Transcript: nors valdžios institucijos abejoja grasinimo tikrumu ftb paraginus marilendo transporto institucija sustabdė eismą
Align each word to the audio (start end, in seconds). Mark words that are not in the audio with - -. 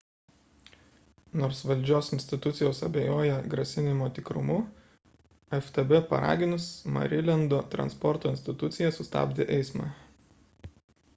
nors 1.41 1.59
valdžios 1.71 2.07
institucijos 2.15 2.79
abejoja 2.87 3.35
grasinimo 3.51 4.07
tikrumu 4.15 4.55
ftb 5.59 5.99
paraginus 6.13 6.65
marilendo 6.97 7.61
transporto 7.75 8.31
institucija 8.37 8.95
sustabdė 8.97 9.47
eismą 9.59 9.91